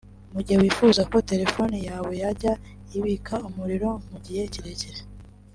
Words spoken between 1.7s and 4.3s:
yawe yajya ibika umuriro mu